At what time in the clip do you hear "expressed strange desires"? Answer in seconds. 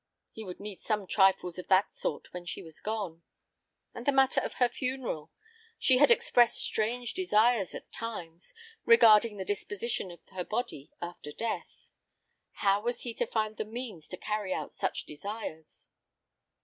6.09-7.75